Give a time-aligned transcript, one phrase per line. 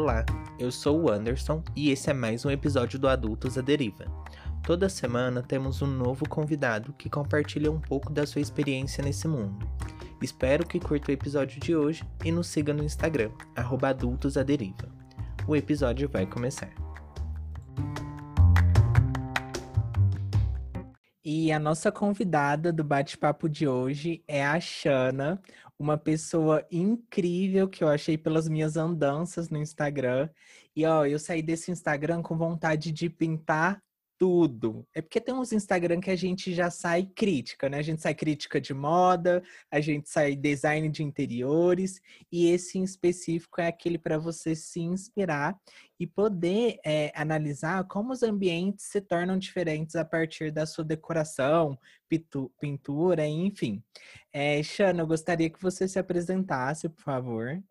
[0.00, 0.24] Olá,
[0.60, 4.04] eu sou o Anderson e esse é mais um episódio do Adultos à Deriva.
[4.62, 9.68] Toda semana temos um novo convidado que compartilha um pouco da sua experiência nesse mundo.
[10.22, 14.88] Espero que curta o episódio de hoje e nos siga no Instagram, @adultosaderiva.
[15.48, 16.70] O episódio vai começar.
[21.30, 25.38] E a nossa convidada do bate-papo de hoje é a Xana,
[25.78, 30.30] uma pessoa incrível que eu achei pelas minhas andanças no Instagram.
[30.74, 33.82] E ó, eu saí desse Instagram com vontade de pintar
[34.18, 34.84] tudo.
[34.92, 37.78] É porque tem uns Instagram que a gente já sai crítica, né?
[37.78, 42.82] A gente sai crítica de moda, a gente sai design de interiores, e esse em
[42.82, 45.56] específico é aquele para você se inspirar
[46.00, 51.78] e poder é, analisar como os ambientes se tornam diferentes a partir da sua decoração,
[52.60, 53.82] pintura, enfim.
[54.32, 57.62] É, Xana, eu gostaria que você se apresentasse, por favor.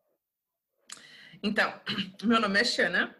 [1.44, 1.74] Então,
[2.24, 3.14] meu nome é Xana.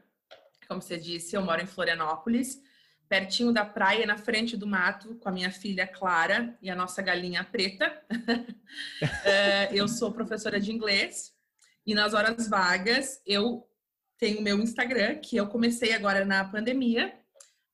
[0.66, 2.62] Como você disse, eu moro em Florianópolis
[3.10, 7.02] pertinho da praia, na frente do mato, com a minha filha Clara e a nossa
[7.02, 8.02] galinha preta.
[9.24, 11.34] é, eu sou professora de inglês
[11.86, 13.68] e nas horas vagas eu
[14.18, 17.14] tenho meu Instagram, que eu comecei agora na pandemia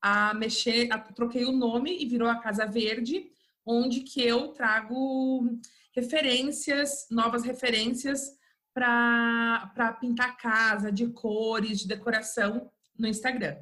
[0.01, 3.31] a mexer, a, troquei o nome e virou a Casa Verde,
[3.65, 5.57] onde que eu trago
[5.95, 8.37] referências, novas referências
[8.73, 13.55] para pintar casa, de cores, de decoração no Instagram.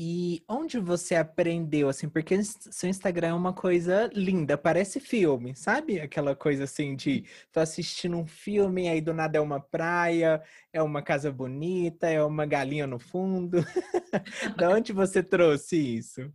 [0.00, 5.98] E onde você aprendeu, assim, porque seu Instagram é uma coisa linda, parece filme, sabe?
[5.98, 10.40] Aquela coisa assim de tô assistindo um filme, aí do nada é uma praia,
[10.72, 13.58] é uma casa bonita, é uma galinha no fundo.
[14.56, 16.32] da onde você trouxe isso?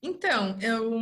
[0.00, 0.92] Então, eu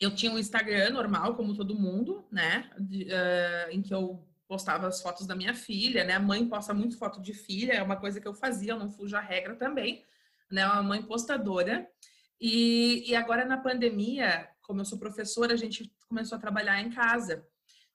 [0.00, 2.70] eu tinha um Instagram normal, como todo mundo, né?
[2.78, 6.14] De, uh, em que eu postava as fotos da minha filha, né?
[6.14, 8.90] A mãe posta muito foto de filha, é uma coisa que eu fazia, eu não
[8.90, 10.04] fujo a regra também,
[10.50, 10.66] né?
[10.66, 11.88] Uma mãe postadora.
[12.40, 16.90] E, e agora na pandemia, como eu sou professora, a gente começou a trabalhar em
[16.90, 17.46] casa.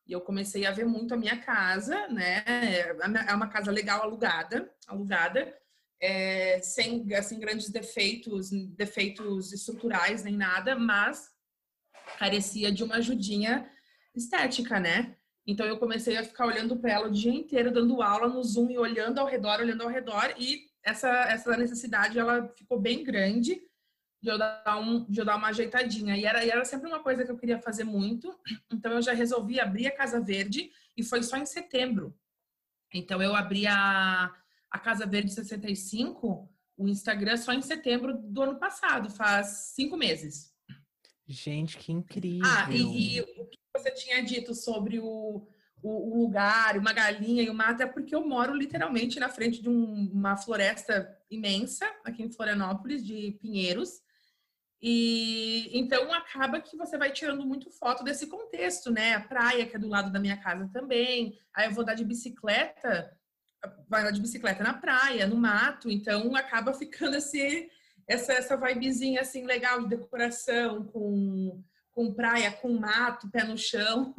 [0.07, 2.41] E eu comecei a ver muito a minha casa, né?
[2.47, 5.53] É uma casa legal alugada, alugada,
[5.99, 11.29] é, sem assim grandes defeitos, defeitos estruturais nem nada, mas
[12.17, 13.69] carecia de uma ajudinha
[14.15, 15.17] estética, né?
[15.47, 18.71] Então eu comecei a ficar olhando para ela o dia inteiro, dando aula no Zoom
[18.71, 23.61] e olhando ao redor, olhando ao redor, e essa, essa necessidade ela ficou bem grande
[24.21, 26.17] de eu dar, um, de eu dar uma ajeitadinha.
[26.17, 28.35] E era, e era sempre uma coisa que eu queria fazer muito,
[28.71, 32.17] então eu já resolvi abrir a Casa Verde, e foi só em setembro.
[32.93, 34.33] Então eu abri a,
[34.71, 40.53] a Casa Verde 65, o Instagram, só em setembro do ano passado, faz cinco meses.
[41.27, 42.45] Gente, que incrível!
[42.45, 43.34] Ah, e, e
[43.77, 45.47] você tinha dito sobre o,
[45.81, 49.61] o, o, lugar, uma galinha e o mato, é porque eu moro literalmente na frente
[49.61, 54.01] de um, uma floresta imensa, aqui em Florianópolis, de pinheiros.
[54.81, 59.15] E então acaba que você vai tirando muito foto desse contexto, né?
[59.15, 61.37] A praia, que é do lado da minha casa também.
[61.53, 63.11] Aí eu vou dar de bicicleta,
[63.87, 67.69] vai dar de bicicleta na praia, no mato, então acaba ficando esse,
[68.07, 71.63] essa, essa vibezinha assim legal de decoração com
[71.95, 74.13] com praia, com mato, pé no chão.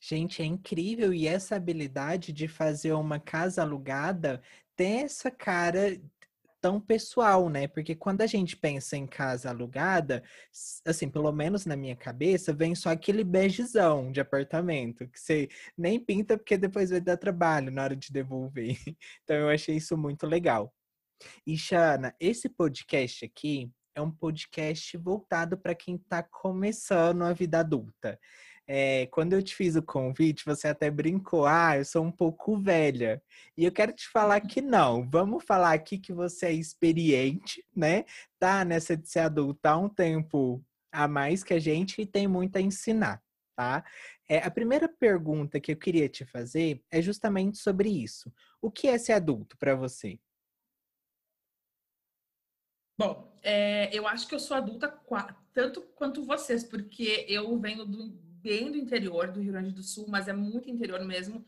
[0.00, 1.12] Gente, é incrível.
[1.12, 4.40] E essa habilidade de fazer uma casa alugada
[4.76, 6.00] tem essa cara
[6.60, 7.66] tão pessoal, né?
[7.66, 10.22] Porque quando a gente pensa em casa alugada,
[10.86, 16.00] assim, pelo menos na minha cabeça, vem só aquele begezão de apartamento, que você nem
[16.00, 18.78] pinta porque depois vai dar trabalho na hora de devolver.
[19.24, 20.72] Então eu achei isso muito legal.
[21.46, 27.60] E Shana, esse podcast aqui, é um podcast voltado para quem está começando a vida
[27.60, 28.18] adulta.
[28.66, 32.56] É, quando eu te fiz o convite, você até brincou, ah, eu sou um pouco
[32.56, 33.22] velha.
[33.56, 35.08] E eu quero te falar que não.
[35.08, 38.04] Vamos falar aqui que você é experiente, né?
[38.38, 42.26] Tá nessa de ser adulta há um tempo a mais que a gente e tem
[42.26, 43.22] muito a ensinar,
[43.54, 43.84] tá?
[44.28, 48.32] É, a primeira pergunta que eu queria te fazer é justamente sobre isso.
[48.62, 50.18] O que é ser adulto para você?
[52.98, 54.88] Bom, é, eu acho que eu sou adulta
[55.52, 58.08] tanto quanto vocês, porque eu venho do,
[58.42, 61.44] bem do interior do Rio Grande do Sul, mas é muito interior mesmo.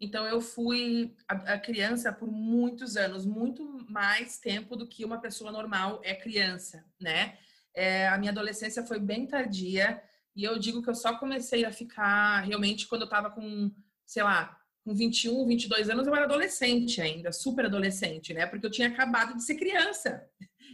[0.00, 5.20] Então eu fui a, a criança por muitos anos, muito mais tempo do que uma
[5.20, 7.36] pessoa normal é criança, né?
[7.74, 10.02] É, a minha adolescência foi bem tardia
[10.34, 13.70] e eu digo que eu só comecei a ficar realmente quando eu tava com,
[14.06, 18.46] sei lá, com 21, 22 anos, eu era adolescente ainda, super adolescente, né?
[18.46, 20.24] Porque eu tinha acabado de ser criança.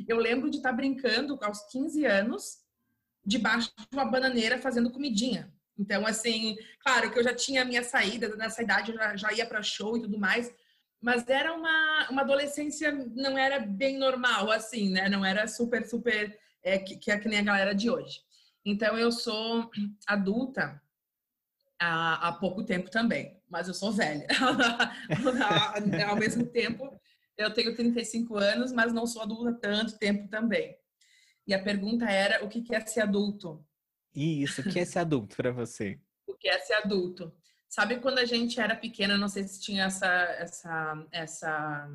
[0.09, 2.59] Eu lembro de estar brincando aos 15 anos,
[3.25, 5.53] debaixo de uma bananeira fazendo comidinha.
[5.79, 9.33] Então, assim, claro que eu já tinha a minha saída, nessa idade eu já, já
[9.33, 10.53] ia para show e tudo mais,
[11.01, 15.09] mas era uma, uma adolescência, não era bem normal, assim, né?
[15.09, 18.21] Não era super, super, é, que, que é que nem a galera de hoje.
[18.65, 19.71] Então, eu sou
[20.07, 20.81] adulta
[21.79, 24.27] há, há pouco tempo também, mas eu sou velha.
[26.09, 26.99] Ao mesmo tempo,
[27.37, 30.77] eu tenho 35 anos, mas não sou adulta há tanto tempo também.
[31.47, 33.65] E a pergunta era: o que é ser adulto?
[34.15, 36.01] Isso, o que é ser adulto para você?
[36.27, 37.33] o que é ser adulto?
[37.69, 40.07] Sabe quando a gente era pequena, não sei se tinha essa,
[40.39, 41.89] essa, essa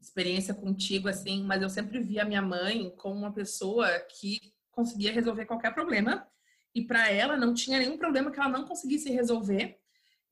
[0.00, 5.46] experiência contigo, assim, mas eu sempre via minha mãe como uma pessoa que conseguia resolver
[5.46, 6.26] qualquer problema
[6.74, 9.78] e para ela não tinha nenhum problema que ela não conseguisse resolver.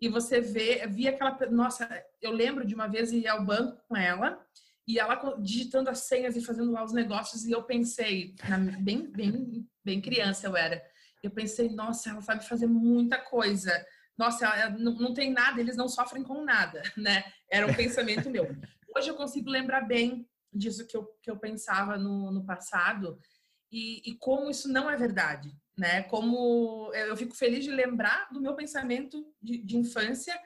[0.04, 1.88] E você vê, via aquela, nossa,
[2.20, 4.38] eu lembro de uma vez ir ao banco com ela
[4.86, 8.36] e ela digitando as senhas e fazendo lá os negócios e eu pensei,
[8.80, 10.84] bem, bem, bem criança eu era,
[11.22, 13.72] eu pensei, nossa, ela sabe fazer muita coisa.
[14.18, 17.24] Nossa, ela, não, não tem nada, eles não sofrem com nada, né?
[17.50, 18.54] Era um pensamento meu.
[18.94, 23.18] Hoje eu consigo lembrar bem disso que eu, que eu pensava no, no passado
[23.72, 26.02] e, e como isso não é verdade, né?
[26.04, 30.38] Como eu fico feliz de lembrar do meu pensamento de, de infância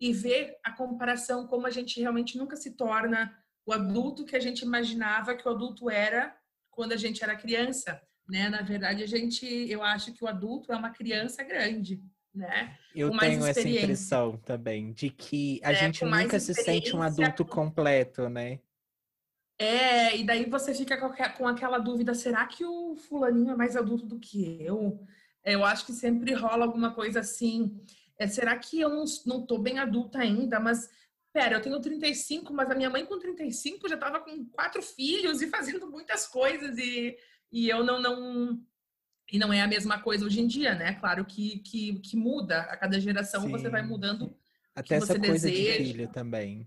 [0.00, 3.36] e ver a comparação como a gente realmente nunca se torna
[3.66, 6.34] o adulto que a gente imaginava que o adulto era
[6.70, 8.48] quando a gente era criança, né?
[8.48, 12.00] Na verdade, a gente, eu acho que o adulto é uma criança grande,
[12.32, 12.78] né?
[12.94, 17.44] Eu tenho essa impressão também de que a é, gente nunca se sente um adulto
[17.44, 18.60] completo, né?
[19.58, 20.96] É, e daí você fica
[21.36, 25.04] com, aquela dúvida: será que o fulaninho é mais adulto do que eu?
[25.44, 27.80] Eu acho que sempre rola alguma coisa assim.
[28.18, 30.60] É, será que eu não, não tô bem adulta ainda?
[30.60, 30.88] Mas
[31.32, 35.42] pera, eu tenho 35, mas a minha mãe com 35 já estava com quatro filhos
[35.42, 37.16] e fazendo muitas coisas e,
[37.50, 38.60] e eu não, não
[39.30, 40.94] e não é a mesma coisa hoje em dia, né?
[40.94, 43.50] Claro que, que, que muda, a cada geração Sim.
[43.50, 44.34] você vai mudando
[44.74, 45.78] até essa coisa deseja.
[45.78, 46.66] de filho também.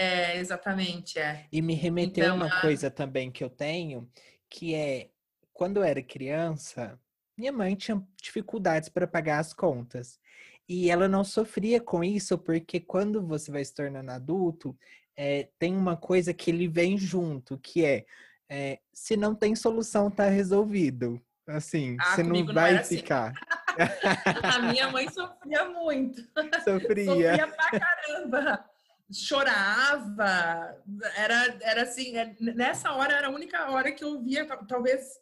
[0.00, 1.46] É, exatamente, é.
[1.50, 2.60] E me remeteu então, uma a...
[2.60, 4.08] coisa também que eu tenho,
[4.48, 5.10] que é
[5.52, 6.96] quando eu era criança,
[7.36, 10.20] minha mãe tinha dificuldades para pagar as contas.
[10.68, 14.78] E ela não sofria com isso, porque quando você vai se tornando adulto,
[15.16, 18.06] é, tem uma coisa que ele vem junto, que é,
[18.48, 21.20] é se não tem solução, tá resolvido.
[21.48, 22.98] Assim, ah, você não vai não assim.
[22.98, 23.32] ficar.
[23.32, 23.48] Assim.
[24.44, 26.22] A minha mãe sofria muito.
[26.62, 27.04] Sofria.
[27.04, 28.70] Sofria pra caramba.
[29.12, 30.76] Chorava.
[31.16, 35.18] Era, era assim, é, nessa hora era a única hora que eu via, talvez,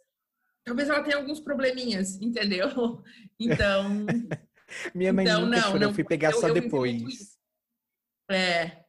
[0.65, 3.03] talvez ela tenha alguns probleminhas, entendeu?
[3.39, 4.07] Então,
[4.95, 7.37] minha mãe então, nunca não, chorou, não, eu fui pegar eu, só eu depois.
[8.31, 8.87] É.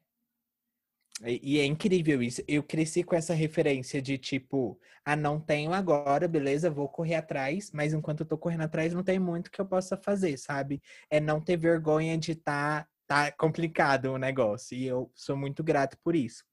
[1.25, 2.41] E é incrível isso.
[2.47, 7.71] Eu cresci com essa referência de tipo, ah, não tenho agora, beleza, vou correr atrás,
[7.71, 10.81] mas enquanto eu tô correndo atrás, não tem muito que eu possa fazer, sabe?
[11.09, 14.77] É não ter vergonha de tá, tá complicado o negócio.
[14.77, 16.43] E eu sou muito grato por isso.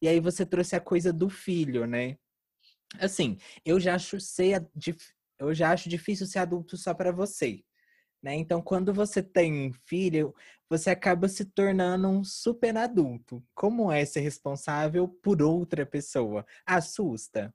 [0.00, 2.18] E aí você trouxe a coisa do filho, né?
[3.00, 4.68] Assim, eu já acho ser,
[5.38, 7.64] eu já acho difícil ser adulto só para você.
[8.22, 8.36] Né?
[8.36, 10.32] Então, quando você tem um filho,
[10.68, 13.42] você acaba se tornando um super adulto.
[13.54, 16.46] Como é ser responsável por outra pessoa?
[16.64, 17.52] Assusta?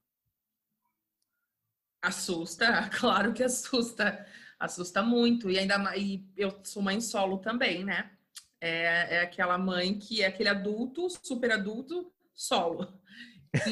[2.01, 4.25] Assusta, claro que assusta.
[4.59, 5.50] Assusta muito.
[5.50, 8.17] E ainda e eu sou mãe solo também, né?
[8.59, 12.87] É, é aquela mãe que é aquele adulto, super adulto, solo.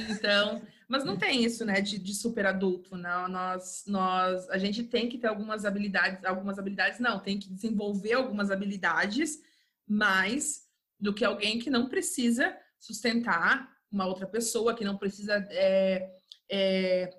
[0.09, 3.27] Então, mas não tem isso, né, de, de super adulto, não.
[3.27, 8.13] Nós, nós, a gente tem que ter algumas habilidades, algumas habilidades não, tem que desenvolver
[8.13, 9.39] algumas habilidades
[9.87, 10.65] mais
[10.99, 16.09] do que alguém que não precisa sustentar uma outra pessoa, que não precisa é,
[16.49, 17.09] é,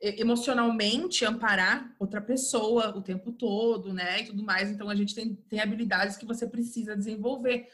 [0.00, 4.70] emocionalmente amparar outra pessoa o tempo todo, né, e tudo mais.
[4.70, 7.68] Então, a gente tem, tem habilidades que você precisa desenvolver.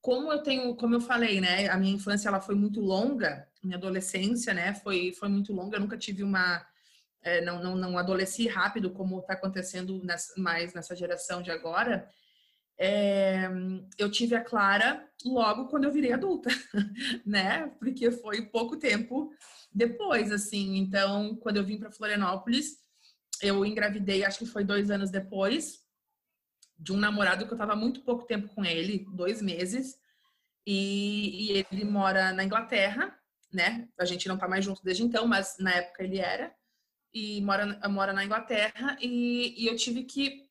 [0.00, 3.76] Como eu tenho, como eu falei, né, a minha infância ela foi muito longa, minha
[3.76, 6.64] adolescência, né, foi, foi muito longa, eu nunca tive uma,
[7.22, 10.00] é, não, não, não adolesci rápido como está acontecendo
[10.36, 12.08] mais nessa geração de agora,
[12.78, 13.48] é,
[13.98, 16.48] eu tive a Clara logo quando eu virei adulta,
[17.26, 19.32] né, porque foi pouco tempo
[19.72, 22.78] depois, assim, então, quando eu vim para Florianópolis,
[23.42, 25.80] eu engravidei, acho que foi dois anos depois,
[26.78, 29.96] de um namorado que eu tava muito pouco tempo com ele, dois meses,
[30.66, 33.16] e, e, ele mora na Inglaterra,
[33.52, 33.88] né?
[33.98, 36.54] A gente não tá mais junto desde então, mas na época ele era,
[37.12, 40.47] e mora, mora na Inglaterra, e, e eu tive que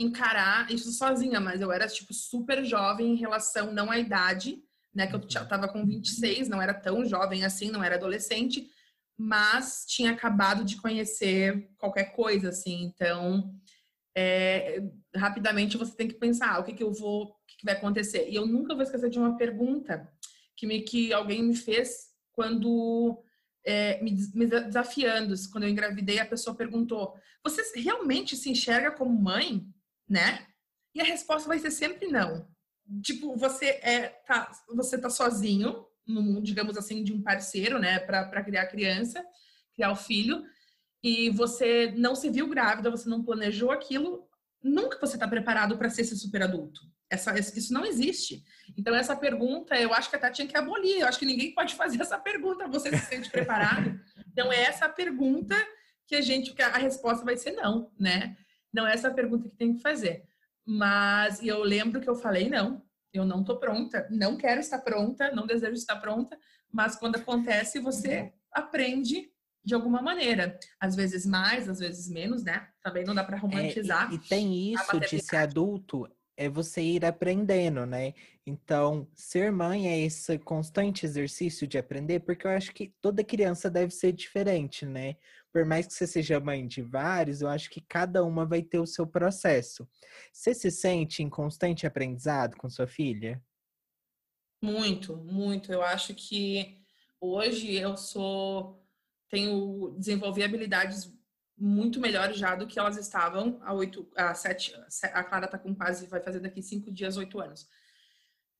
[0.00, 4.62] encarar isso sozinha, mas eu era, tipo, super jovem em relação, não à idade,
[4.94, 5.06] né?
[5.06, 8.68] Que eu tava com 26, não era tão jovem assim, não era adolescente,
[9.16, 13.54] mas tinha acabado de conhecer qualquer coisa, assim, então
[14.16, 14.82] é,
[15.14, 17.74] rapidamente você tem que pensar ah, o que, que eu vou, o que, que vai
[17.74, 18.28] acontecer.
[18.28, 20.10] E eu nunca vou esquecer de uma pergunta
[20.56, 23.22] que, me, que alguém me fez quando
[23.64, 25.34] é, me, me desafiando.
[25.52, 27.14] Quando eu engravidei, a pessoa perguntou:
[27.44, 29.66] Você realmente se enxerga como mãe?
[30.10, 30.46] Né?
[30.94, 32.46] E a resposta vai ser sempre não.
[33.02, 38.00] Tipo, você é tá, você tá sozinho no mundo, digamos assim, de um parceiro, né,
[38.00, 39.24] para criar criança,
[39.74, 40.42] criar o filho,
[41.02, 44.28] e você não se viu grávida, você não planejou aquilo,
[44.62, 46.80] nunca você está preparado para ser esse super adulto.
[47.08, 48.44] Essa, isso não existe.
[48.76, 51.00] Então, essa pergunta, eu acho que até tinha que abolir.
[51.00, 52.68] Eu acho que ninguém pode fazer essa pergunta.
[52.68, 54.00] Você se sente preparado?
[54.30, 55.56] Então, é essa pergunta
[56.06, 58.36] que a gente, que a resposta vai ser não, né?
[58.72, 60.24] Não é essa pergunta que tem que fazer.
[60.64, 65.32] Mas eu lembro que eu falei não, eu não tô pronta, não quero estar pronta,
[65.32, 66.38] não desejo estar pronta,
[66.72, 69.30] mas quando acontece, você aprende
[69.64, 70.58] de alguma maneira.
[70.78, 72.68] Às vezes mais, às vezes menos, né?
[72.82, 74.10] Também não dá para romantizar.
[74.10, 78.14] É, e, e, tem isso de ser adulto, é você ir aprendendo, né?
[78.46, 83.68] Então, ser mãe é esse constante exercício de aprender, porque eu acho que toda criança
[83.68, 85.16] deve ser diferente, né?
[85.52, 88.78] Por mais que você seja mãe de vários, eu acho que cada uma vai ter
[88.78, 89.88] o seu processo.
[90.32, 93.42] Você se sente em constante aprendizado com sua filha?
[94.62, 95.72] Muito, muito.
[95.72, 96.78] Eu acho que
[97.20, 98.80] hoje eu sou
[99.28, 101.10] tenho desenvolvi habilidades
[101.56, 104.74] muito melhores já do que elas estavam há oito, há sete,
[105.12, 107.68] a Clara está com quase, vai fazer daqui cinco dias, oito anos,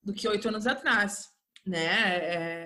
[0.03, 1.30] do que oito anos atrás,
[1.65, 2.17] né,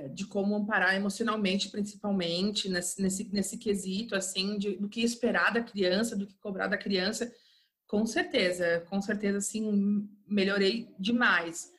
[0.03, 5.53] é, de como amparar emocionalmente, principalmente, nesse, nesse, nesse quesito, assim, de, do que esperar
[5.53, 7.31] da criança, do que cobrar da criança,
[7.87, 11.71] com certeza, com certeza, assim, melhorei demais.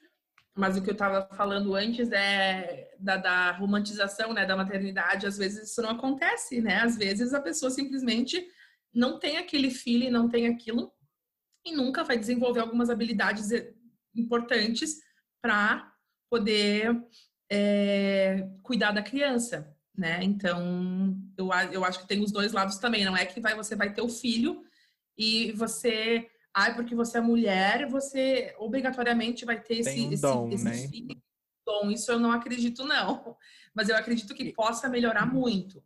[0.54, 5.26] Mas o que eu estava falando antes é da, da, romantização, né, da maternidade.
[5.26, 6.80] Às vezes isso não acontece, né?
[6.80, 8.42] Às vezes a pessoa simplesmente
[8.94, 10.90] não tem aquele filho, não tem aquilo
[11.64, 13.50] e nunca vai desenvolver algumas habilidades
[14.14, 14.96] importantes
[15.42, 15.92] para
[16.30, 17.02] poder
[17.50, 20.20] é, cuidar da criança, né?
[20.22, 23.04] Então eu, eu acho que tem os dois lados também.
[23.04, 24.62] Não é que vai, você vai ter o filho
[25.16, 30.64] e você ah, porque você é mulher, você obrigatoriamente vai ter esse, um dom, esse,
[30.64, 30.74] né?
[30.74, 31.06] esse
[31.66, 31.90] dom.
[31.90, 33.36] Isso eu não acredito, não.
[33.74, 35.84] Mas eu acredito que possa melhorar muito.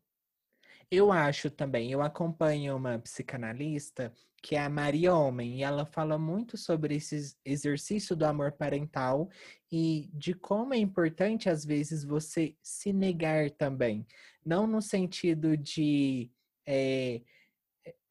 [0.88, 1.90] Eu acho também.
[1.90, 7.37] Eu acompanho uma psicanalista que é a Maria Homem, e ela fala muito sobre esse
[7.44, 9.28] exercício do amor parental
[9.70, 14.06] e de como é importante, às vezes, você se negar também.
[14.44, 16.30] Não no sentido de.
[16.66, 17.20] É,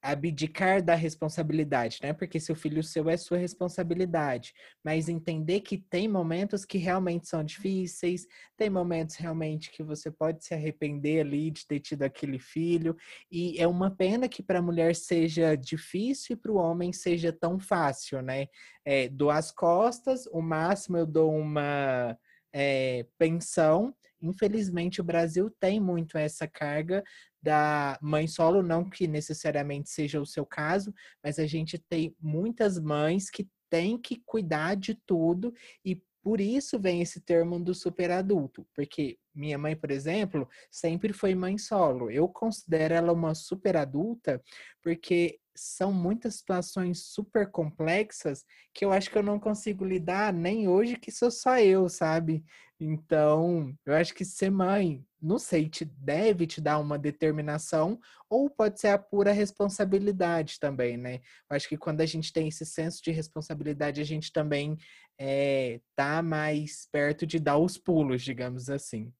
[0.01, 2.13] abdicar da responsabilidade, né?
[2.13, 4.53] Porque seu filho seu é sua responsabilidade,
[4.83, 8.25] mas entender que tem momentos que realmente são difíceis,
[8.55, 12.95] tem momentos realmente que você pode se arrepender ali de ter tido aquele filho,
[13.31, 17.33] e é uma pena que para a mulher seja difícil e para o homem seja
[17.33, 18.47] tão fácil, né?
[18.85, 22.17] É, dou as costas, o máximo eu dou uma
[22.53, 23.93] é, pensão.
[24.21, 27.03] Infelizmente, o Brasil tem muito essa carga
[27.41, 30.93] da mãe solo, não que necessariamente seja o seu caso,
[31.23, 35.53] mas a gente tem muitas mães que têm que cuidar de tudo
[35.85, 41.13] e por isso vem esse termo do super adulto, porque minha mãe, por exemplo, sempre
[41.13, 42.11] foi mãe solo.
[42.11, 44.41] Eu considero ela uma super adulta
[44.83, 50.67] porque são muitas situações super complexas que eu acho que eu não consigo lidar nem
[50.67, 52.43] hoje que sou só eu, sabe?
[52.79, 57.99] Então, eu acho que ser mãe, não sei, te deve te dar uma determinação
[58.29, 61.15] ou pode ser a pura responsabilidade também, né?
[61.49, 64.77] Eu acho que quando a gente tem esse senso de responsabilidade, a gente também
[65.19, 69.11] é, tá mais perto de dar os pulos, digamos assim.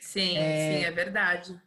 [0.00, 0.78] Sim, é...
[0.78, 1.60] sim, é verdade.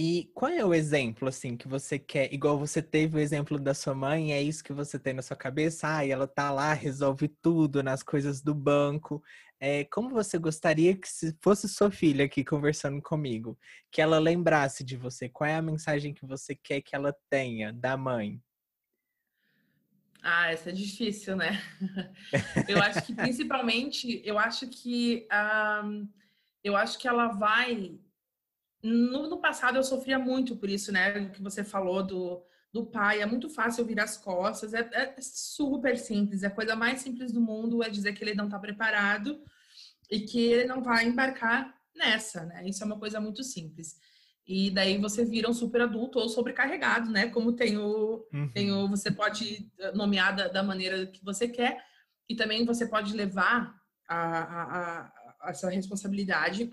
[0.00, 2.32] E qual é o exemplo, assim, que você quer?
[2.32, 5.36] Igual você teve o exemplo da sua mãe, é isso que você tem na sua
[5.36, 5.88] cabeça?
[5.88, 9.20] Ah, ela tá lá, resolve tudo nas coisas do banco.
[9.58, 13.58] É, como você gostaria que se fosse sua filha aqui conversando comigo,
[13.90, 15.28] que ela lembrasse de você?
[15.28, 18.40] Qual é a mensagem que você quer que ela tenha da mãe?
[20.22, 21.60] Ah, essa é difícil, né?
[22.68, 26.02] eu acho que principalmente, eu acho que um, ah,
[26.62, 27.98] eu acho que ela vai
[28.82, 31.18] no, no, passado eu sofria muito por isso, né?
[31.18, 32.42] O que você falou do,
[32.72, 33.20] do pai.
[33.20, 34.74] É muito fácil virar as costas.
[34.74, 36.44] É, é, super simples.
[36.44, 39.42] A coisa mais simples do mundo é dizer que ele não está preparado
[40.10, 42.68] e que ele não vai embarcar nessa, né?
[42.68, 43.96] Isso é uma coisa muito simples.
[44.46, 47.28] E daí você vira um super adulto ou sobrecarregado, né?
[47.28, 48.50] Como tem o, uhum.
[48.50, 51.84] tem o você pode nomear da, da, maneira que você quer
[52.26, 53.74] e também você pode levar
[54.08, 56.70] a, a, a essa responsabilidade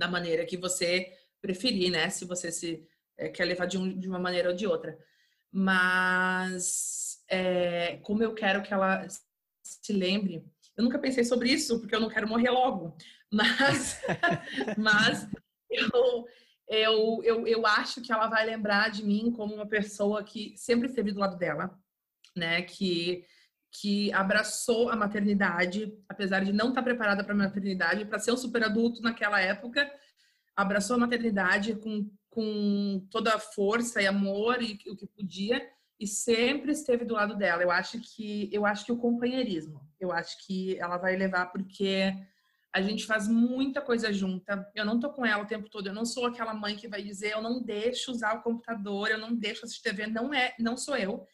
[0.00, 2.08] da maneira que você preferir, né?
[2.08, 2.88] Se você se
[3.18, 4.98] é, quer levar de, um, de uma maneira ou de outra.
[5.52, 9.06] Mas é, como eu quero que ela
[9.62, 10.42] se lembre,
[10.74, 12.96] eu nunca pensei sobre isso, porque eu não quero morrer logo.
[13.32, 14.00] Mas,
[14.76, 15.28] mas
[15.70, 16.26] eu,
[16.66, 20.88] eu, eu, eu acho que ela vai lembrar de mim como uma pessoa que sempre
[20.88, 21.78] esteve do lado dela,
[22.34, 22.60] né?
[22.62, 23.24] Que,
[23.70, 28.36] que abraçou a maternidade, apesar de não estar preparada para a maternidade, para ser um
[28.36, 29.90] super adulto naquela época,
[30.56, 35.66] abraçou a maternidade com, com toda a força e amor e o que podia
[36.00, 37.62] e sempre esteve do lado dela.
[37.62, 42.14] Eu acho que eu acho que o companheirismo, eu acho que ela vai levar porque
[42.72, 44.66] a gente faz muita coisa junta.
[44.74, 45.88] Eu não tô com ela o tempo todo.
[45.88, 49.18] Eu não sou aquela mãe que vai dizer eu não deixo usar o computador, eu
[49.18, 50.06] não deixo assistir TV.
[50.06, 51.26] Não é, não sou eu.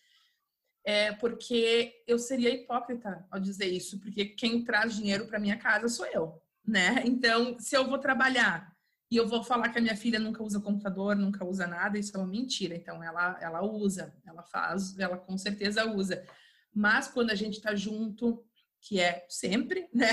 [0.88, 5.88] É porque eu seria hipócrita ao dizer isso, porque quem traz dinheiro para minha casa
[5.88, 7.02] sou eu, né?
[7.05, 8.73] Então, se eu vou trabalhar
[9.11, 12.16] e eu vou falar que a minha filha nunca usa computador, nunca usa nada, isso
[12.16, 12.76] é uma mentira.
[12.76, 16.25] Então ela ela usa, ela faz, ela com certeza usa.
[16.73, 18.45] Mas quando a gente está junto,
[18.81, 20.11] que é sempre, né?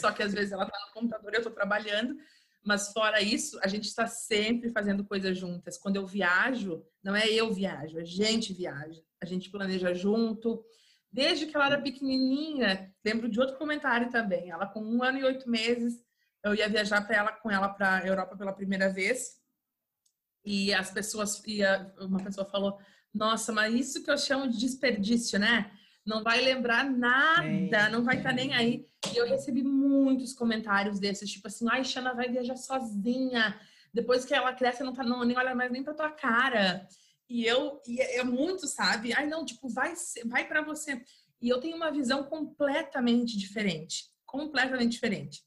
[0.00, 2.16] Só que às vezes ela está no computador eu estou trabalhando.
[2.64, 5.78] Mas fora isso, a gente está sempre fazendo coisas juntas.
[5.78, 9.05] Quando eu viajo, não é eu viajo, a gente viaja.
[9.22, 10.64] A gente planeja junto.
[11.10, 14.50] Desde que ela era pequenininha, lembro de outro comentário também.
[14.50, 16.04] Ela com um ano e oito meses,
[16.44, 19.40] eu ia viajar para ela com ela para a Europa pela primeira vez.
[20.44, 21.60] E as pessoas e
[21.98, 22.78] uma pessoa falou
[23.12, 25.72] nossa mas isso que eu chamo de desperdício né?
[26.04, 28.86] Não vai lembrar nada não vai estar tá nem aí.
[29.12, 33.58] E eu recebi muitos comentários desses tipo assim ai Xana vai viajar sozinha.
[33.92, 36.86] Depois que ela cresce não tá não nem olha mais nem para tua cara
[37.28, 39.94] e eu e é, é muito sabe ai não tipo vai
[40.26, 41.02] vai para você
[41.40, 45.46] e eu tenho uma visão completamente diferente completamente diferente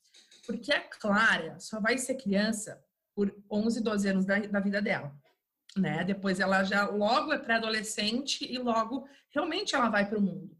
[0.49, 2.83] porque a Clara só vai ser criança
[3.13, 5.13] por 11, 12 anos da, da vida dela.
[5.77, 6.03] Né?
[6.03, 10.57] Depois ela já logo é pré-adolescente e logo realmente ela vai para o mundo.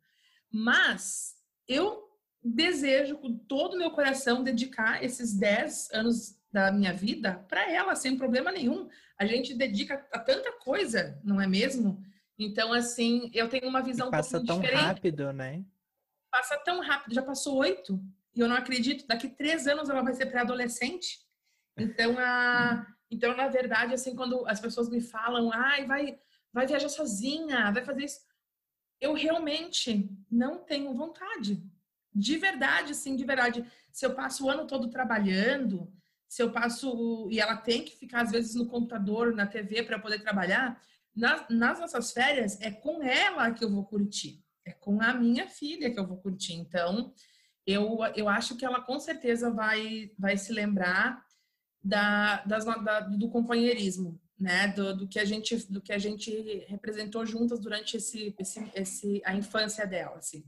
[0.52, 1.36] Mas
[1.68, 2.08] eu
[2.44, 7.96] desejo com todo o meu coração dedicar esses 10 anos da minha vida para ela
[7.96, 8.90] sem problema nenhum.
[9.18, 12.04] A gente dedica a tanta coisa, não é mesmo?
[12.38, 14.82] Então assim, eu tenho uma visão e passa um tão diferente.
[14.82, 15.64] rápido, né?
[16.32, 18.00] Passa tão rápido, já passou oito.
[18.36, 21.20] E eu não acredito, daqui três anos ela vai ser pré-adolescente.
[21.78, 26.20] Então, a, então, na verdade, assim, quando as pessoas me falam, ai, vai,
[26.54, 28.20] vai viajar sozinha, vai fazer isso,
[29.02, 31.64] eu realmente não tenho vontade.
[32.14, 33.66] De verdade, sim, de verdade.
[33.92, 35.92] Se eu passo o ano todo trabalhando,
[36.30, 39.98] se eu passo e ela tem que ficar às vezes no computador, na TV para
[39.98, 40.80] poder trabalhar,
[41.16, 45.48] nas, nas nossas férias é com ela que eu vou curtir, é com a minha
[45.48, 46.54] filha que eu vou curtir.
[46.54, 47.12] Então,
[47.66, 51.26] eu, eu acho que ela com certeza vai, vai se lembrar
[51.84, 54.68] da, das, da, do companheirismo, né?
[54.68, 56.32] Do, do, que a gente do que a gente
[56.68, 60.44] representou juntas durante esse, esse, esse a infância dela, assim.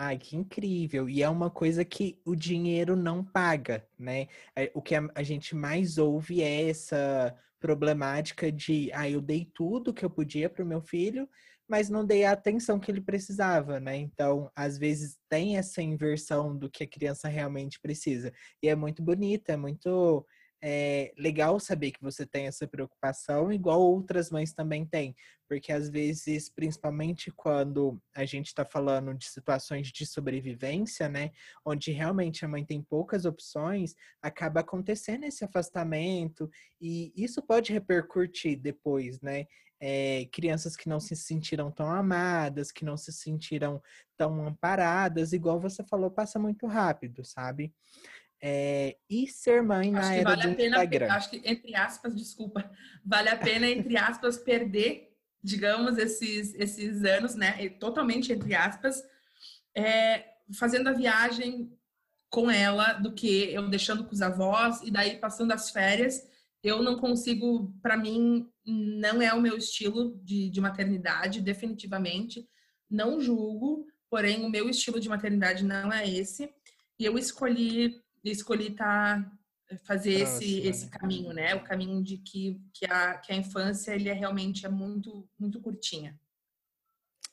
[0.00, 1.08] Ai, que incrível!
[1.08, 4.28] E é uma coisa que o dinheiro não paga, né?
[4.54, 9.92] É, o que a, gente mais ouve é essa problemática de, ah, eu dei tudo
[9.92, 11.28] que eu podia para o meu filho,
[11.66, 13.96] mas não dei a atenção que ele precisava, né?
[13.96, 18.32] Então, às vezes tem essa inversão do que a criança realmente precisa.
[18.62, 20.24] E é muito bonita, é muito
[20.62, 25.14] é, legal saber que você tem essa preocupação, igual outras mães também têm.
[25.48, 31.30] Porque às vezes, principalmente quando a gente está falando de situações de sobrevivência, né?
[31.64, 38.58] Onde realmente a mãe tem poucas opções, acaba acontecendo esse afastamento, e isso pode repercutir
[38.58, 39.46] depois, né?
[39.80, 43.80] é, crianças que não se sentiram tão amadas, que não se sentiram
[44.16, 47.72] tão amparadas, igual você falou, passa muito rápido, sabe?
[48.40, 51.12] É, e ser mãe na acho era vale do pena, Instagram.
[51.12, 52.70] Acho que, entre aspas, desculpa,
[53.04, 57.68] vale a pena, entre aspas, perder, digamos, esses, esses anos, né?
[57.80, 59.02] Totalmente entre aspas,
[59.74, 60.24] é,
[60.58, 61.72] fazendo a viagem
[62.30, 66.28] com ela do que eu deixando com os avós e daí passando as férias
[66.62, 72.48] eu não consigo, para mim, não é o meu estilo de, de maternidade, definitivamente.
[72.90, 76.52] Não julgo, porém, o meu estilo de maternidade não é esse.
[76.98, 79.30] E eu escolhi, escolhi tá,
[79.84, 80.90] fazer Próxima, esse, esse né?
[80.90, 81.54] caminho, né?
[81.54, 85.60] O caminho de que, que, a, que a infância ele é realmente é muito, muito
[85.60, 86.18] curtinha.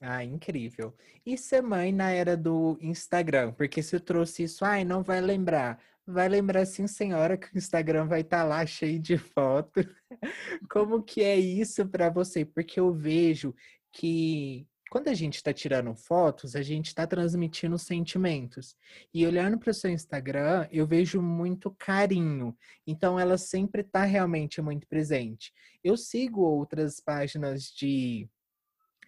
[0.01, 0.95] Ah, incrível.
[1.25, 3.53] E ser mãe na era do Instagram?
[3.53, 7.57] Porque se eu trouxe isso, ai, não vai lembrar vai lembrar sim, senhora, que o
[7.57, 9.81] Instagram vai estar tá lá cheio de foto.
[10.69, 12.45] Como que é isso para você?
[12.45, 13.55] Porque eu vejo
[13.91, 18.75] que quando a gente está tirando fotos, a gente está transmitindo sentimentos.
[19.13, 22.55] E olhando para o seu Instagram, eu vejo muito carinho.
[22.85, 25.51] Então, ela sempre está realmente muito presente.
[25.83, 28.29] Eu sigo outras páginas de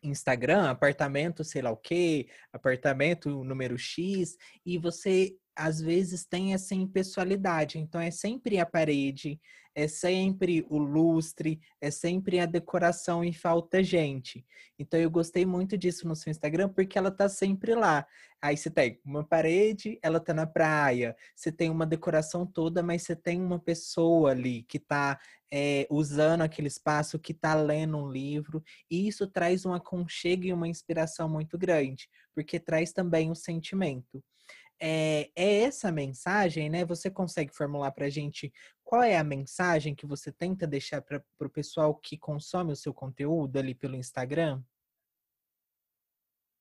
[0.04, 6.76] Instagram, apartamento, sei lá o quê, apartamento número X, e você às vezes tem essa
[6.76, 7.80] impessoalidade.
[7.80, 9.42] Então é sempre a parede,
[9.74, 14.46] é sempre o lustre, é sempre a decoração e falta gente.
[14.78, 18.06] Então eu gostei muito disso no seu Instagram porque ela tá sempre lá.
[18.40, 21.16] Aí você tem uma parede, ela tá na praia.
[21.36, 25.20] Você tem uma decoração toda, mas você tem uma pessoa ali que tá
[25.52, 28.64] é, usando aquele espaço, que tá lendo um livro.
[28.92, 33.36] E isso traz um aconchego e uma inspiração muito grande, porque traz também o um
[33.36, 34.24] sentimento
[34.80, 36.86] é, é essa mensagem, né?
[36.86, 38.52] Você consegue formular para a gente
[38.84, 42.94] qual é a mensagem que você tenta deixar para o pessoal que consome o seu
[42.94, 44.62] conteúdo ali pelo Instagram?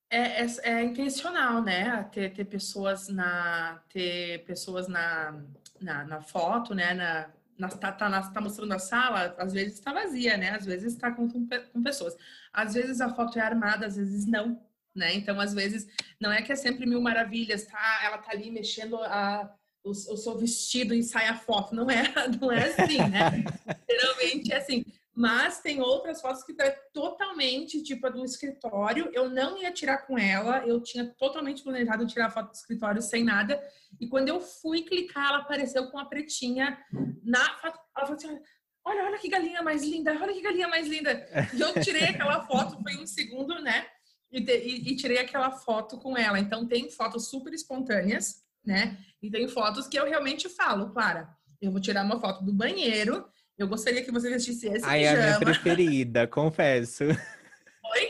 [0.09, 2.03] É, é, é, intencional, né?
[2.11, 5.41] Ter, ter pessoas na ter pessoas na,
[5.79, 6.93] na, na foto, né?
[6.93, 10.51] Na, na, tá, tá, tá, mostrando a sala, às vezes está vazia, né?
[10.51, 12.15] Às vezes está com, com, com pessoas.
[12.53, 14.61] Às vezes a foto é armada, às vezes não
[14.97, 15.13] né?
[15.13, 15.87] Então, às vezes,
[16.19, 18.01] não é que é sempre mil maravilhas, tá?
[18.03, 21.75] Ela tá ali mexendo a, o, o seu vestido e sai a foto.
[21.75, 22.03] Não é,
[22.41, 23.43] não é assim, né?
[23.89, 24.85] Geralmente é assim.
[25.15, 29.09] Mas tem outras fotos que tá totalmente tipo a do escritório.
[29.13, 33.01] Eu não ia tirar com ela, eu tinha totalmente planejado tirar a foto do escritório
[33.01, 33.59] sem nada.
[33.99, 36.77] E quando eu fui clicar, ela apareceu com a pretinha
[37.23, 37.79] na foto.
[37.95, 38.39] Ela falou assim:
[38.85, 41.27] olha, olha que galinha mais linda, olha que galinha mais linda.
[41.51, 43.87] E eu tirei aquela foto, foi um segundo, né?
[44.31, 46.39] E, e, e, tirei aquela foto com ela.
[46.39, 48.97] Então, tem fotos super espontâneas, né?
[49.21, 51.29] E tem fotos que eu realmente falo, Clara,
[51.61, 55.17] eu vou tirar uma foto do banheiro, eu gostaria que você vestisse esse Ai, pijama.
[55.17, 57.05] é a minha preferida, confesso.
[57.05, 58.09] Oi?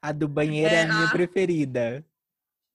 [0.00, 1.10] A do banheiro é, é a minha a...
[1.10, 2.06] preferida.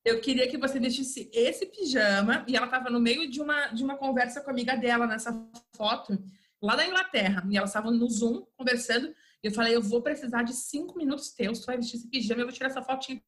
[0.03, 3.81] Eu queria que você vestisse esse pijama e ela estava no meio de uma, de
[3.81, 5.31] uma conversa com a amiga dela nessa
[5.77, 6.21] foto,
[6.61, 7.47] lá da Inglaterra.
[7.49, 9.15] E elas estavam no Zoom conversando.
[9.43, 12.45] Eu falei, eu vou precisar de cinco minutos teus, tu vai vestir esse pijama, eu
[12.45, 13.21] vou tirar essa fotinha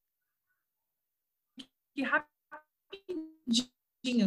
[1.95, 2.27] aqui rapidinho.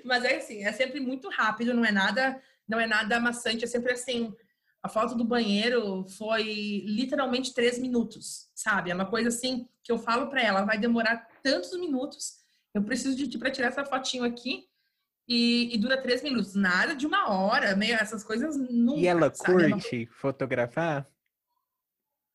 [0.05, 3.67] Mas é assim, é sempre muito rápido, não é nada, não é nada amassante, é
[3.67, 4.35] sempre assim.
[4.83, 8.91] A foto do banheiro foi literalmente três minutos, sabe?
[8.91, 12.39] É uma coisa assim que eu falo para ela, vai demorar tantos minutos.
[12.73, 14.69] Eu preciso de ti para tirar essa fotinho aqui
[15.27, 16.55] e, e, dura três minutos.
[16.55, 19.01] Nada de uma hora, meio essas coisas nunca.
[19.01, 19.65] E ela sabe?
[19.65, 21.07] É curte fotografar?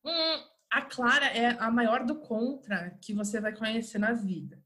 [0.06, 4.62] Hum, a Clara é a maior do contra que você vai conhecer na vida.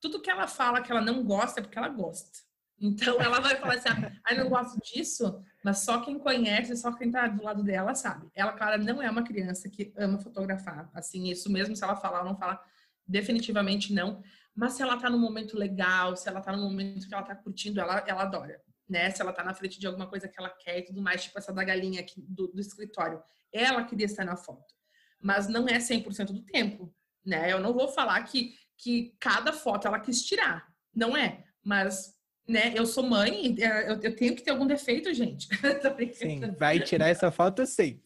[0.00, 2.40] Tudo que ela fala que ela não gosta é porque ela gosta.
[2.80, 3.88] Então ela vai falar assim:
[4.24, 8.28] ah, não gosto disso, mas só quem conhece, só quem tá do lado dela sabe.
[8.34, 10.90] Ela, Clara, não é uma criança que ama fotografar.
[10.92, 12.60] Assim, isso mesmo se ela falar ou não falar,
[13.06, 14.20] definitivamente não.
[14.54, 17.36] Mas se ela tá num momento legal, se ela tá num momento que ela tá
[17.36, 18.60] curtindo, ela, ela adora.
[18.88, 19.10] Né?
[19.10, 21.38] Se ela tá na frente de alguma coisa que ela quer e tudo mais, tipo
[21.38, 23.22] essa da galinha aqui do, do escritório.
[23.52, 24.74] Ela queria estar na foto
[25.22, 26.92] mas não é 100% do tempo,
[27.24, 27.52] né?
[27.52, 32.14] Eu não vou falar que, que cada foto ela quis tirar, não é, mas
[32.46, 35.48] né, eu sou mãe, é, eu, eu tenho que ter algum defeito, gente.
[36.14, 38.02] sim, vai tirar essa foto sim.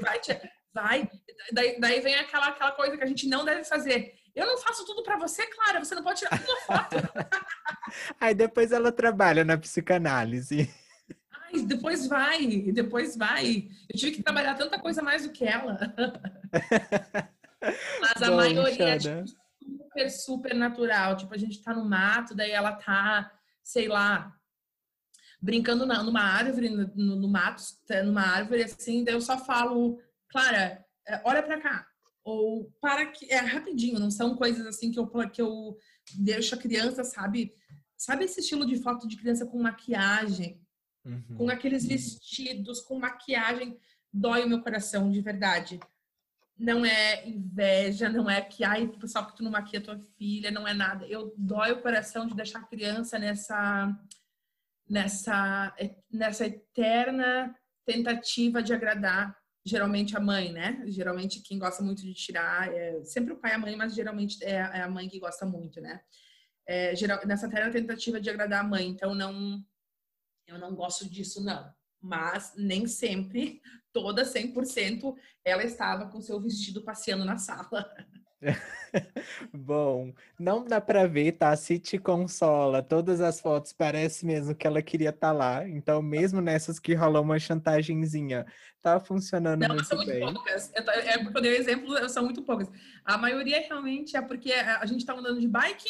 [0.00, 0.18] Vai,
[0.72, 1.10] vai.
[1.52, 4.14] Daí, daí vem aquela, aquela coisa que a gente não deve fazer.
[4.34, 6.96] Eu não faço tudo para você, Clara, você não pode tirar uma foto.
[8.18, 10.72] Aí depois ela trabalha na psicanálise
[11.60, 13.68] depois vai, depois vai.
[13.88, 15.78] Eu tive que trabalhar tanta coisa mais do que ela.
[18.00, 21.16] Mas a Bom, maioria é tipo, super, super natural.
[21.16, 23.30] Tipo, a gente tá no mato, daí ela tá,
[23.62, 24.34] sei lá,
[25.40, 27.62] brincando na, numa árvore, no, no, mato,
[28.04, 31.86] numa árvore assim, daí eu só falo, Clara, é, olha pra cá.
[32.24, 33.32] Ou para que.
[33.32, 35.76] É rapidinho, não são coisas assim que eu, que eu
[36.14, 37.52] deixo a criança, sabe?
[37.96, 40.61] Sabe esse estilo de foto de criança com maquiagem?
[41.04, 41.36] Uhum.
[41.36, 43.78] Com aqueles vestidos, com maquiagem,
[44.12, 45.80] dói o meu coração, de verdade.
[46.58, 50.66] Não é inveja, não é que, ai, pessoal, que tu não maquia tua filha, não
[50.66, 51.06] é nada.
[51.06, 53.98] Eu dói o coração de deixar a criança nessa,
[54.88, 55.74] nessa,
[56.10, 60.82] nessa eterna tentativa de agradar geralmente a mãe, né?
[60.86, 64.42] Geralmente quem gosta muito de tirar é sempre o pai e a mãe, mas geralmente
[64.44, 66.00] é, é a mãe que gosta muito, né?
[66.66, 68.86] É, geral, nessa eterna tentativa de agradar a mãe.
[68.86, 69.64] Então não
[70.46, 71.72] eu não gosto disso, não.
[72.00, 73.60] Mas nem sempre,
[73.92, 77.90] toda 100%, ela estava com seu vestido passeando na sala.
[79.52, 81.54] Bom, não dá para ver, tá?
[81.56, 85.68] Se te consola, todas as fotos parece mesmo que ela queria estar tá lá.
[85.68, 88.44] Então, mesmo nessas que rolou uma chantagemzinha,
[88.80, 90.20] tá funcionando não, muito, são muito bem.
[90.20, 90.72] poucas.
[90.74, 92.68] É porque eu dei exemplo, são muito poucas.
[93.04, 95.88] A maioria realmente é porque a gente tá andando de bike,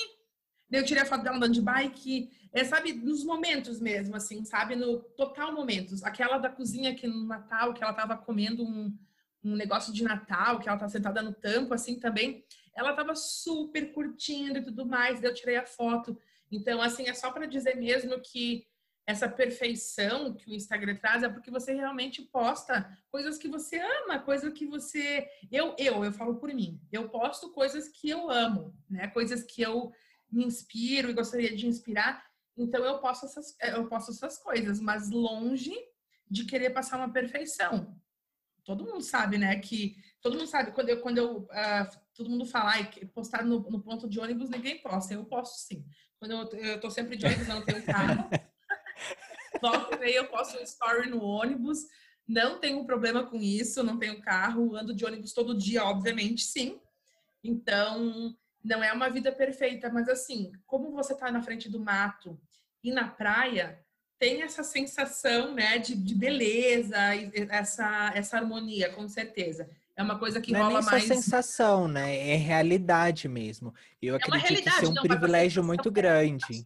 [0.73, 4.75] eu tirei a foto dela andando de bike, é, sabe, nos momentos mesmo, assim, sabe?
[4.75, 6.03] No total momentos.
[6.03, 8.97] Aquela da cozinha que no Natal, que ela tava comendo um,
[9.45, 13.93] um negócio de Natal, que ela tá sentada no tampo, assim, também ela tava super
[13.93, 16.19] curtindo e tudo mais, eu tirei a foto.
[16.51, 18.67] Então, assim, é só para dizer mesmo que
[19.07, 24.21] essa perfeição que o Instagram traz é porque você realmente posta coisas que você ama,
[24.21, 26.81] coisas que você eu eu eu falo por mim.
[26.91, 29.09] Eu posto coisas que eu amo, né?
[29.09, 29.93] Coisas que eu
[30.33, 32.25] me inspiro e gostaria de inspirar.
[32.57, 35.75] Então eu posto essas eu posto essas coisas, mas longe
[36.29, 37.97] de querer passar uma perfeição.
[38.65, 42.47] Todo mundo sabe, né, que todo mundo sabe quando eu quando eu uh, todo mundo
[42.47, 45.15] fala, e postar no, no, ponto de ônibus, ninguém posta.
[45.15, 45.85] Eu posto sim.
[46.19, 48.29] Quando eu, eu tô sempre de ônibus, não tenho carro.
[49.61, 51.79] Volta e eu posto um story no ônibus.
[52.27, 56.81] Não tenho problema com isso, não tenho carro, ando de ônibus todo dia, obviamente, sim.
[57.43, 62.41] Então, não é uma vida perfeita, mas assim, como você tá na frente do mato
[62.83, 63.83] e na praia,
[64.19, 66.97] tem essa sensação, né, de, de beleza,
[67.51, 69.69] essa, essa harmonia, com certeza.
[69.97, 71.05] É uma coisa que não é rola é nem mais.
[71.07, 72.17] Só sensação, né?
[72.31, 73.75] É realidade mesmo.
[74.01, 76.63] Eu é acredito que isso é um não, privilégio muito grande.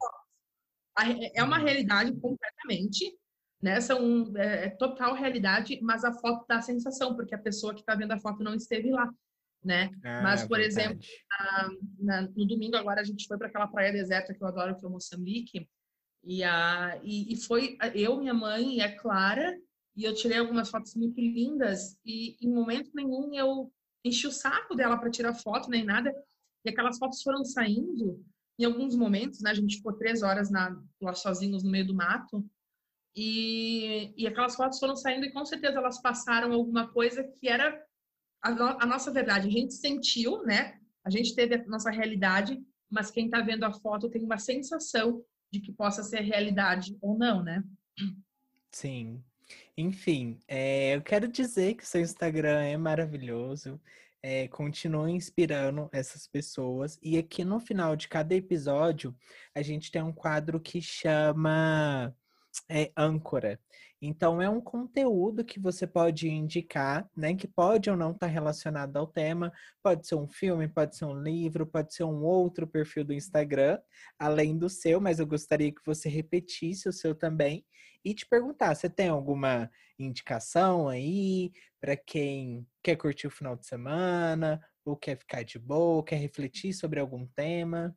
[1.34, 3.12] É uma realidade completamente,
[3.60, 3.80] né?
[3.80, 7.80] São é, é, total realidade, mas a foto dá a sensação, porque a pessoa que
[7.80, 9.10] está vendo a foto não esteve lá,
[9.64, 9.90] né?
[10.04, 10.80] Ah, mas, por verdade.
[10.80, 11.06] exemplo,
[11.98, 14.84] na, no domingo agora a gente foi para aquela praia deserta que eu adoro, que
[14.84, 15.68] é o Moçambique,
[16.24, 19.56] e, a, e, e foi eu, minha mãe e a Clara
[19.96, 23.72] e eu tirei algumas fotos muito lindas e em momento nenhum eu
[24.04, 26.12] enchi o saco dela para tirar foto nem nada.
[26.64, 28.24] E aquelas fotos foram saindo
[28.58, 29.50] em alguns momentos, né?
[29.50, 32.44] A gente ficou três horas na, lá sozinhos no meio do mato.
[33.14, 37.82] E, e aquelas fotos foram saindo e com certeza elas passaram alguma coisa que era
[38.46, 39.48] a, no, a nossa verdade.
[39.48, 40.78] A gente sentiu, né?
[41.04, 45.22] A gente teve a nossa realidade, mas quem está vendo a foto tem uma sensação
[45.52, 47.62] de que possa ser realidade ou não, né?
[48.70, 49.22] Sim,
[49.76, 53.80] enfim, é, eu quero dizer que seu Instagram é maravilhoso.
[54.22, 56.98] É, continue inspirando essas pessoas.
[57.00, 59.14] E aqui no final de cada episódio,
[59.54, 62.12] a gente tem um quadro que chama
[62.68, 63.60] é, âncora.
[64.00, 67.34] Então, é um conteúdo que você pode indicar, né?
[67.34, 69.52] Que pode ou não estar tá relacionado ao tema.
[69.82, 73.78] Pode ser um filme, pode ser um livro, pode ser um outro perfil do Instagram,
[74.18, 77.64] além do seu, mas eu gostaria que você repetisse o seu também
[78.04, 83.66] e te perguntar: você tem alguma indicação aí para quem quer curtir o final de
[83.66, 87.96] semana, ou quer ficar de boa, quer refletir sobre algum tema?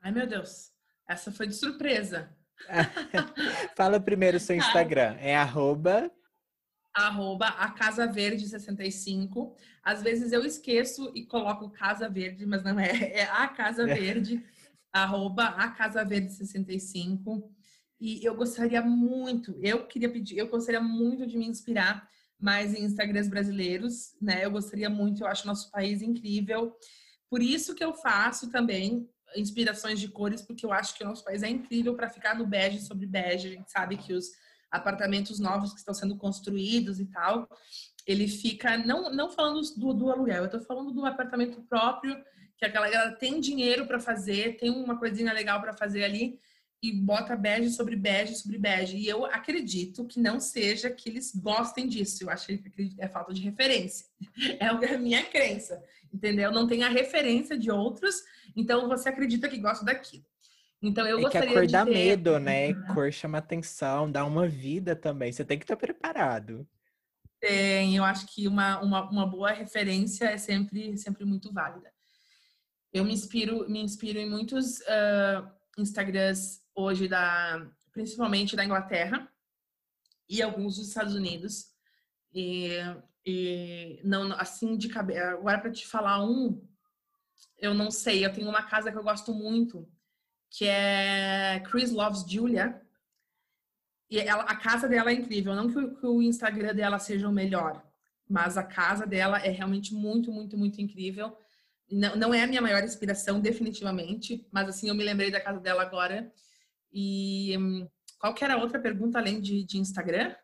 [0.00, 0.72] Ai, meu Deus,
[1.06, 2.34] essa foi de surpresa.
[3.76, 5.16] Fala primeiro o seu Instagram.
[5.18, 6.10] É arroba.
[6.94, 9.54] Arroba a Casa Verde 65.
[9.82, 12.90] Às vezes eu esqueço e coloco Casa Verde, mas não é.
[13.20, 14.44] É a Casa Verde.
[14.92, 17.50] arroba a Casa Verde 65.
[18.00, 22.08] E eu gostaria muito, eu queria pedir, eu gostaria muito de me inspirar
[22.40, 24.42] mais em Instagrams brasileiros, né?
[24.42, 26.74] Eu gostaria muito, eu acho nosso país incrível.
[27.28, 31.24] Por isso que eu faço também inspirações de cores, porque eu acho que o nosso
[31.24, 33.48] país é incrível para ficar no bege sobre bege.
[33.48, 34.30] A gente sabe que os
[34.70, 37.48] apartamentos novos que estão sendo construídos e tal,
[38.06, 42.16] ele fica, não, não falando do, do aluguel, eu estou falando do apartamento próprio,
[42.56, 46.38] que a galera tem dinheiro para fazer, tem uma coisinha legal para fazer ali,
[46.82, 48.96] e bota bege sobre bege sobre bege.
[48.96, 52.24] E eu acredito que não seja que eles gostem disso.
[52.24, 54.06] Eu acho que é falta de referência.
[54.58, 56.50] É a minha crença, entendeu?
[56.50, 58.22] Não tem a referência de outros
[58.56, 60.24] então você acredita que gosta daquilo.
[60.82, 61.92] Então eu é gostaria que a cor dá ter...
[61.92, 62.70] medo, né?
[62.70, 62.94] Uhum.
[62.94, 65.32] Cor chama atenção, dá uma vida também.
[65.32, 66.66] Você tem que estar preparado.
[67.38, 71.90] Tem, eu acho que uma, uma, uma boa referência é sempre, sempre muito válida.
[72.92, 79.30] Eu me inspiro, me inspiro em muitos uh, Instagrams hoje da, principalmente da Inglaterra
[80.28, 81.66] e alguns dos Estados Unidos.
[82.32, 82.70] E,
[83.26, 85.30] e não assim de cabeça.
[85.30, 86.60] Agora para te falar um,
[87.58, 89.88] eu não sei, eu tenho uma casa que eu gosto muito,
[90.48, 92.80] que é Chris Loves Julia.
[94.08, 95.54] E ela, a casa dela é incrível.
[95.54, 97.84] Não que o, que o Instagram dela seja o melhor,
[98.28, 101.36] mas a casa dela é realmente muito, muito, muito incrível.
[101.90, 105.60] Não, não é a minha maior inspiração, definitivamente, mas assim, eu me lembrei da casa
[105.60, 106.32] dela agora.
[106.92, 107.54] E
[108.18, 110.34] qual que era a outra pergunta além de, de Instagram?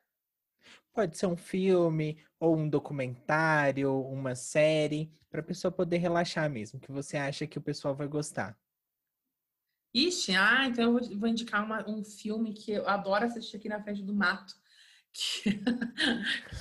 [0.92, 6.80] Pode ser um filme ou um documentário, uma série, para a pessoa poder relaxar mesmo,
[6.80, 8.58] que você acha que o pessoal vai gostar.
[9.94, 13.68] Ixi, ah, então eu vou, vou indicar uma, um filme que eu adoro assistir aqui
[13.68, 14.54] na frente do mato.
[15.18, 15.50] Que,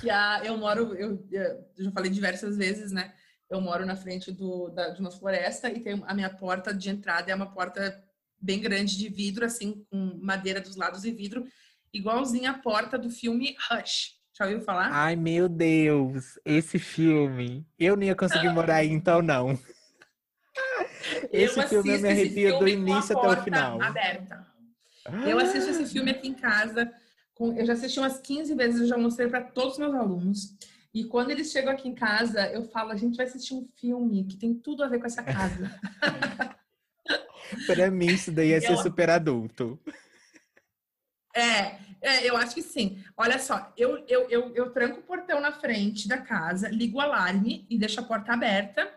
[0.00, 3.14] que a, eu moro, eu, eu já falei diversas vezes, né?
[3.50, 6.88] Eu moro na frente do, da, de uma floresta e tem a minha porta de
[6.88, 8.02] entrada é uma porta
[8.40, 11.44] bem grande de vidro, assim, com madeira dos lados e vidro,
[11.92, 14.16] igualzinha a porta do filme Rush.
[14.36, 14.90] Já ouviu falar?
[14.92, 17.66] Ai, meu Deus, esse filme.
[17.78, 19.58] Eu não ia conseguir morar aí, então não.
[21.32, 23.80] Esse eu filme eu me arrepio do início até o final.
[23.80, 24.46] Aberta.
[25.26, 26.92] Eu assisto esse filme aqui em casa.
[27.34, 30.56] Com, eu já assisti umas 15 vezes, eu já mostrei para todos os meus alunos.
[30.92, 34.24] E quando eles chegam aqui em casa, eu falo: a gente vai assistir um filme
[34.24, 35.70] que tem tudo a ver com essa casa.
[37.66, 39.78] para mim, isso daí é ser super adulto.
[41.34, 43.02] É, é, eu acho que sim.
[43.16, 47.00] Olha só, eu, eu, eu, eu tranco o portão na frente da casa, ligo o
[47.00, 48.90] alarme e deixo a porta aberta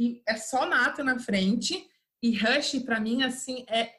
[0.00, 1.86] e é só Nata na frente.
[2.22, 3.90] E Rush, para mim, assim, é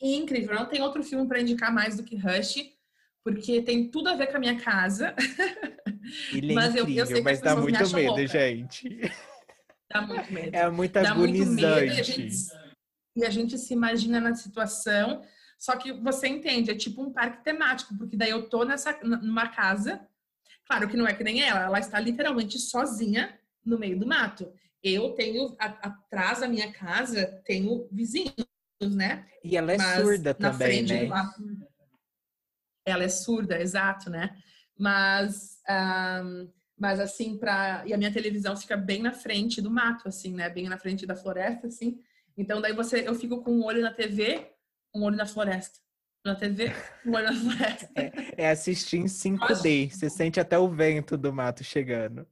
[0.00, 0.54] incrível.
[0.54, 2.70] Não tem outro filme para indicar mais do que Rush,
[3.24, 5.14] porque tem tudo a ver com a minha casa.
[6.32, 8.26] Ele é mas incrível, eu, eu sei mas dá muito medo, louca.
[8.28, 9.12] gente.
[9.92, 10.56] Dá muito medo.
[10.56, 11.48] É muito dá agonizante.
[11.48, 12.48] Muito medo, e, a gente,
[13.16, 15.22] e a gente se imagina na situação.
[15.58, 19.48] Só que você entende, é tipo um parque temático, porque daí eu tô nessa, numa
[19.48, 20.06] casa,
[20.66, 24.50] claro que não é que nem ela, ela está literalmente sozinha no meio do mato
[24.82, 28.34] eu tenho a, atrás da minha casa tenho vizinhos,
[28.80, 29.26] né?
[29.44, 31.08] E ela é Mas surda também, né?
[32.84, 34.36] Ela é surda, exato, né?
[34.78, 40.08] Mas um, mas assim para e a minha televisão fica bem na frente do mato,
[40.08, 40.48] assim, né?
[40.48, 42.00] Bem na frente da floresta, assim.
[42.40, 44.50] Então daí você eu fico com um olho na TV,
[44.94, 45.78] um olho na floresta.
[46.24, 46.72] Na TV,
[47.04, 47.90] um olho na floresta.
[47.94, 49.90] É, é assistir em 5D.
[49.90, 52.26] Você sente até o vento do mato chegando.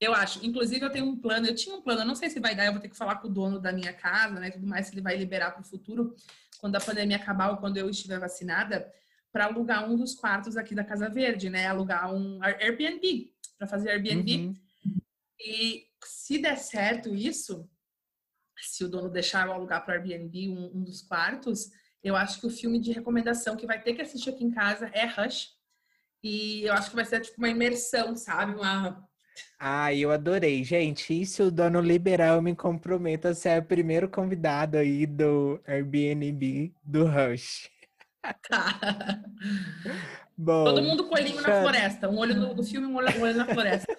[0.00, 0.44] Eu acho.
[0.44, 2.64] Inclusive, eu tenho um plano, eu tinha um plano, eu não sei se vai dar,
[2.64, 4.50] eu vou ter que falar com o dono da minha casa, né?
[4.50, 6.14] Tudo mais, se ele vai liberar para o futuro,
[6.58, 8.90] quando a pandemia acabar ou quando eu estiver vacinada,
[9.30, 11.66] para alugar um dos quartos aqui da Casa Verde, né?
[11.66, 14.36] Alugar um Airbnb, para fazer Airbnb.
[14.36, 14.54] Uhum.
[15.38, 17.68] E se der certo isso,
[18.68, 21.70] se o dono deixar eu alugar para Airbnb um, um dos quartos,
[22.02, 24.90] eu acho que o filme de recomendação que vai ter que assistir aqui em casa
[24.92, 25.48] é Rush.
[26.22, 28.54] E eu acho que vai ser tipo uma imersão, sabe?
[28.54, 29.06] Uma
[29.58, 30.62] ah, eu adorei.
[30.62, 35.60] Gente, e se o dono liberal me comprometa a ser o primeiro convidado aí do
[35.66, 37.70] Airbnb do Rush.
[38.48, 38.78] Tá.
[40.36, 42.08] Bom, Todo mundo com olhinho na floresta.
[42.08, 43.96] Um olho no, no filme, um olho, um olho na floresta.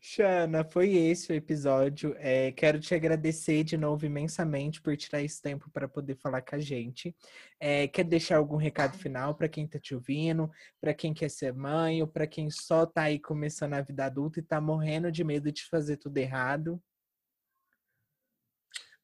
[0.00, 2.14] Xana, foi esse o episódio.
[2.18, 6.56] É, quero te agradecer de novo imensamente por tirar esse tempo para poder falar com
[6.56, 7.14] a gente.
[7.58, 11.52] É, quer deixar algum recado final para quem está te ouvindo, para quem quer ser
[11.52, 15.24] mãe ou para quem só está aí começando a vida adulta e está morrendo de
[15.24, 16.82] medo de fazer tudo errado?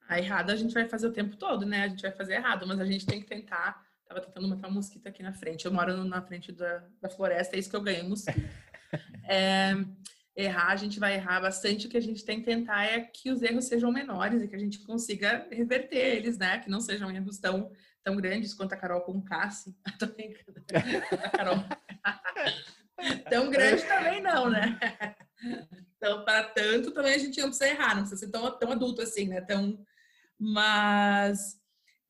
[0.08, 1.82] A errado a gente vai fazer o tempo todo, né?
[1.82, 3.84] A gente vai fazer errado, mas a gente tem que tentar.
[4.06, 5.66] Tava tentando matar um mosquito aqui na frente.
[5.66, 8.38] Eu moro na frente da, da floresta, é isso que eu ganhei, mosquito.
[9.28, 9.74] é,
[10.36, 11.86] errar, a gente vai errar bastante.
[11.86, 14.54] O que a gente tem que tentar é que os erros sejam menores e que
[14.54, 16.58] a gente consiga reverter eles, né?
[16.58, 17.72] Que não sejam erros tão,
[18.04, 19.74] tão grandes quanto a Carol com Cassi.
[19.98, 20.62] Tô brincando.
[21.24, 21.64] A Carol.
[23.30, 24.78] tão grande também não, né?
[25.98, 29.00] Então, para tanto, também a gente não precisa errar, não precisa ser tão, tão adulto
[29.00, 29.40] assim, né?
[29.40, 29.82] Tão...
[30.38, 31.58] Mas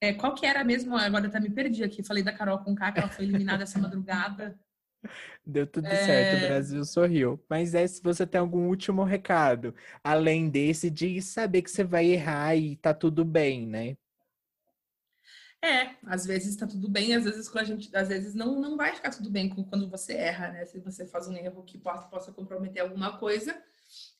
[0.01, 0.97] é, qual que era mesmo?
[0.97, 2.03] Agora até me perdi aqui.
[2.03, 4.59] Falei da Carol com K, que ela foi eliminada essa madrugada.
[5.45, 6.05] Deu tudo é...
[6.05, 7.41] certo, o Brasil sorriu.
[7.49, 12.07] Mas é se você tem algum último recado, além desse de saber que você vai
[12.07, 13.97] errar e tá tudo bem, né?
[15.63, 18.95] É, às vezes tá tudo bem, às vezes a gente, às vezes não, não vai
[18.95, 20.65] ficar tudo bem quando você erra, né?
[20.65, 23.57] Se você faz um erro que possa, possa comprometer alguma coisa,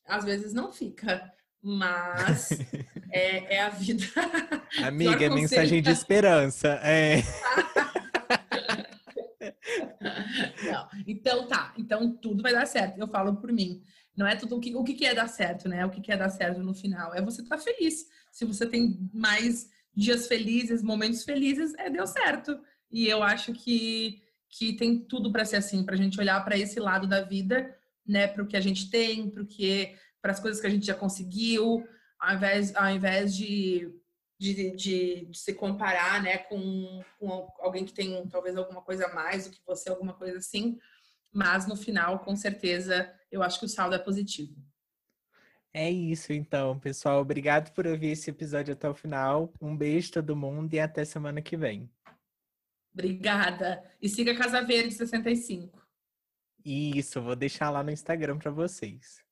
[0.05, 1.33] às vezes não fica.
[1.63, 2.51] Mas
[3.11, 4.05] é, é a vida.
[4.85, 6.81] Amiga, é mensagem de esperança.
[6.83, 7.23] É.
[10.65, 10.89] Não.
[11.07, 12.99] Então tá, então tudo vai dar certo.
[12.99, 13.83] Eu falo por mim.
[14.17, 15.85] Não é tudo o que, o que é dar certo, né?
[15.85, 17.15] O que é dar certo no final?
[17.15, 18.07] É você estar tá feliz.
[18.33, 22.59] Se você tem mais dias felizes, momentos felizes, é deu certo.
[22.91, 26.59] E eu acho que, que tem tudo para ser assim, para a gente olhar para
[26.59, 28.27] esse lado da vida, né?
[28.27, 30.95] Para o que a gente tem, para que para as coisas que a gente já
[30.95, 31.87] conseguiu,
[32.19, 33.95] ao invés, ao invés de
[34.39, 39.15] de, de, de, se comparar, né, com, com alguém que tem talvez alguma coisa a
[39.15, 40.79] mais do que você, alguma coisa assim.
[41.37, 44.57] Mas no final, com certeza, eu acho que o saldo é positivo.
[45.71, 47.21] É isso, então, pessoal.
[47.21, 49.53] Obrigado por ouvir esse episódio até o final.
[49.61, 51.91] Um beijo todo mundo e até semana que vem.
[52.95, 53.85] Obrigada.
[54.01, 55.87] E siga Casa Verde 65.
[56.65, 59.23] Isso, vou deixar lá no Instagram para vocês.